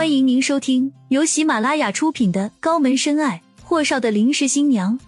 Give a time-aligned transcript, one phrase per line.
[0.00, 4.98] 欢迎您收听由喜马拉雅出品的《高门深爱：霍少的临时新娘》，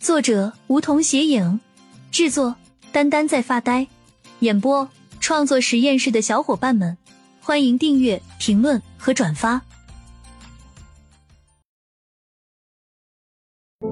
[0.00, 1.60] 作者梧桐斜影，
[2.10, 2.56] 制作
[2.90, 3.86] 丹丹在发呆，
[4.38, 4.88] 演播
[5.20, 6.96] 创作实验室的小伙伴们，
[7.42, 9.60] 欢迎订阅、评论和转发。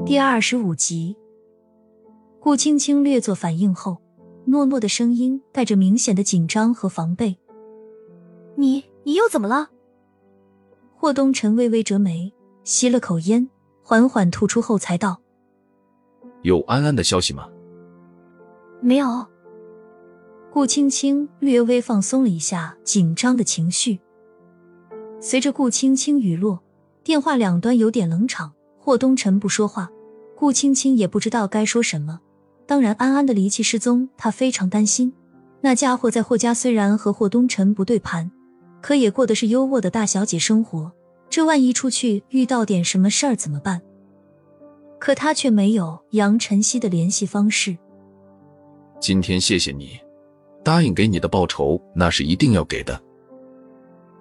[0.07, 1.15] 第二十五集，
[2.41, 3.99] 顾青青略作反应后，
[4.47, 7.37] 诺诺的声音带着明显的紧张和防备
[8.57, 9.73] ：“你你又怎么了？”
[11.07, 12.35] 霍东辰微微折眉，
[12.65, 13.49] 吸了口烟，
[13.81, 15.21] 缓缓吐出后才道
[16.43, 17.49] ：“有安安的消息吗
[18.83, 19.25] ？”“没有。”
[20.53, 24.01] 顾青青略微放松了一下紧张的情绪。
[25.21, 26.61] 随着顾青青语落，
[27.05, 28.53] 电话两端有点冷场。
[28.77, 29.89] 霍东辰不说话，
[30.35, 32.19] 顾青青也不知道该说什么。
[32.67, 35.13] 当然，安安的离奇失踪，他非常担心。
[35.61, 38.29] 那家伙在霍家虽然和霍东辰不对盘，
[38.87, 40.93] 可也过的是优渥的大小姐生活。
[41.29, 43.83] 这万一出去遇到点什么事儿怎么办？
[45.01, 47.77] 可他却没有杨晨曦的联系方式。
[49.01, 49.99] 今天谢谢你，
[50.63, 53.03] 答应给你的报酬那是一定要给的。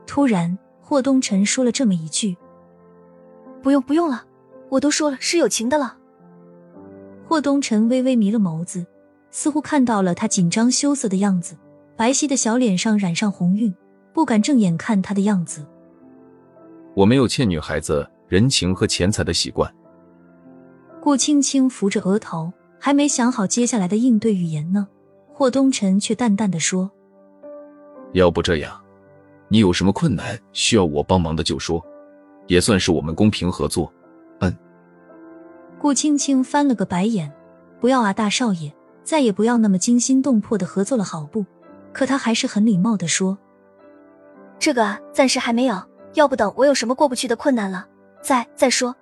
[0.08, 2.36] 突然，霍东辰说了这么一句
[3.62, 4.26] ：“不用，不用了。”
[4.70, 5.96] 我都说了是有情的了。
[7.28, 8.84] 霍东辰微微迷了眸子，
[9.30, 11.56] 似乎看到了他紧张羞涩的样子，
[11.96, 13.72] 白皙的小脸上染上红晕，
[14.16, 15.64] 不敢正眼看他的样子。
[16.96, 19.70] 我没有欠女孩子人情和钱财的习惯。
[21.02, 24.88] 顾青青扶着额头，还没想好接下来的应对语言呢。
[25.34, 26.90] 霍东辰却淡淡的说
[28.16, 28.82] ：“要不这样，
[29.50, 31.86] 你有什么困难需要我帮忙的就说，
[32.48, 33.92] 也算是我们公平合作。”
[34.40, 34.56] 嗯，
[35.78, 37.30] 顾青青翻了个白眼，
[37.82, 41.46] 不要啊，大少爷，再也不要那么惊心动魄的合作了，好不？
[41.92, 43.38] 可他还是很礼貌的说
[44.66, 45.80] ：“这个暂时还没有，
[46.16, 47.88] 要不等我有什么过不去的困难了，
[48.20, 48.96] 再再说。”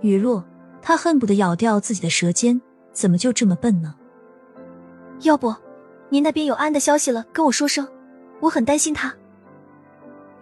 [0.00, 0.42] 雨落，
[0.80, 2.58] 他恨不得咬掉自己的舌尖，
[2.90, 3.94] 怎么就这么笨呢？
[5.20, 5.54] 要不，
[6.08, 7.86] 您那边有安的消息了，跟我说声，
[8.40, 9.14] 我很担心他。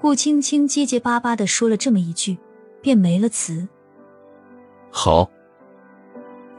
[0.00, 2.38] 顾青青结结巴巴的说了这么一句。
[2.80, 3.66] 便没了词。
[4.92, 5.28] 好，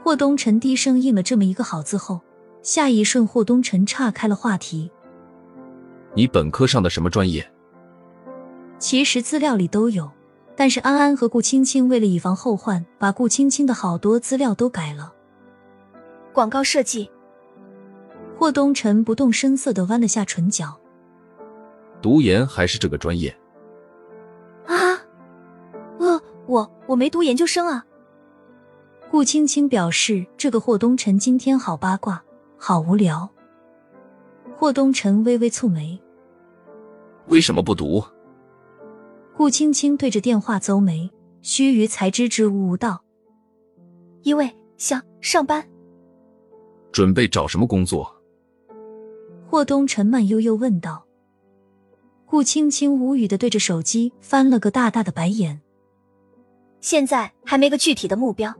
[0.04, 2.20] 霍东辰低声应了这么一个好字后，
[2.62, 4.90] 下一瞬霍东辰岔开了话题
[6.18, 7.48] ：“你本科上的什么专业？”
[8.80, 10.10] 其实资料里都有，
[10.56, 15.14] 但是安安和顾青青为了以防后患，把顾青青的好多资料都改了。
[16.32, 17.08] 广告设计。
[18.36, 20.76] 霍东辰不动声色的弯了下唇角。
[22.02, 23.36] 读研还是这个专业？
[24.66, 24.98] 啊，
[25.98, 27.84] 呃我我没读研究生啊。
[29.10, 32.22] 顾青青表示，这个霍东辰今天好八卦，
[32.56, 33.28] 好无聊。
[34.56, 36.00] 霍东辰微微蹙眉，
[37.28, 38.02] 为什么不读？
[39.36, 41.10] 顾青青对着电话邹眉，
[41.42, 43.02] 须臾才支支吾吾道
[44.24, 45.64] ：“因为想上班。”
[46.90, 48.12] 准备找什么工作？
[49.46, 51.04] 霍东辰慢悠悠问道。
[52.26, 55.60] 顾青青无语的对着手机翻了个大大的白眼。
[56.80, 58.54] 现在还没个具体的目标，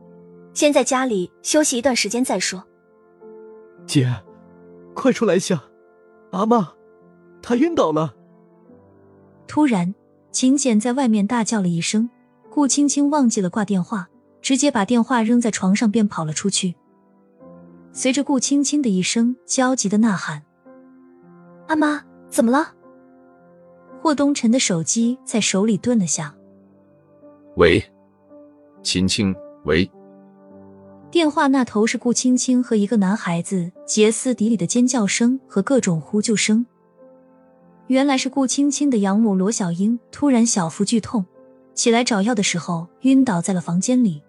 [0.53, 2.63] 先在家里休息一段时间再说。
[3.85, 4.07] 姐，
[4.93, 5.63] 快出来下，
[6.31, 6.73] 阿妈，
[7.41, 8.15] 她晕倒了。
[9.49, 9.95] 突然，
[10.31, 12.07] 秦简在外面大叫了一声，
[12.51, 14.07] 顾青青忘记了挂电话，
[14.43, 16.75] 直接把电话扔在床上便跑了出去。
[17.91, 20.43] 随着顾青青的一声焦急的呐喊
[21.67, 22.75] ：“阿妈，怎么了？”
[23.99, 26.35] 霍东辰的手机在手里顿了下
[27.57, 27.83] ，“喂。”
[28.83, 29.89] 青青，喂。
[31.09, 36.67] 电话那头是顾青青和一个男孩子歇斯底里的尖叫声和各种呼救声。
[37.89, 41.25] 原来是顾青青的养母罗小英突然小腹剧痛，
[41.73, 44.21] 起来找药的时候晕倒在了房间里。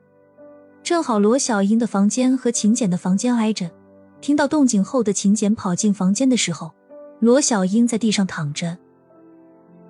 [0.82, 3.70] 正好罗小英的房间和秦简的房间挨着，
[4.22, 6.72] 听到动静后的秦简跑进房间的时候，
[7.18, 8.78] 罗小英在地上躺着。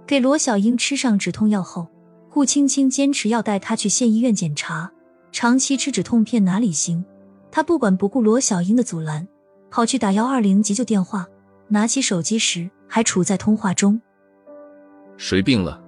[0.04, 1.86] 给罗小英吃上止痛药后。
[2.28, 4.90] 顾青青坚持要带她去县医院检查，
[5.30, 7.04] 长期吃止痛片哪里行？
[7.52, 9.26] 她不管不顾罗小英的阻拦，
[9.68, 11.28] 跑去打幺二零急救电话。
[11.70, 14.00] 拿起手机时还处在通话中。
[15.16, 15.82] 谁病了？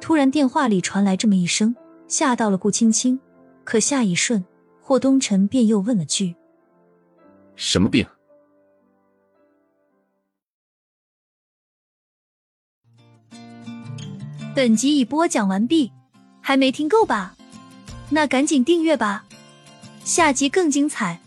[0.00, 1.76] 突然电话里传来这么一声，
[2.08, 3.20] 吓到了顾青青。
[3.64, 4.44] 可下一瞬，
[4.80, 6.34] 霍东辰便又问了句
[7.54, 8.04] ：“什么病？”
[14.54, 15.92] 本集已播讲完毕，
[16.40, 17.36] 还没听够吧？
[18.10, 19.24] 那赶紧订阅吧，
[20.04, 21.21] 下集更精彩。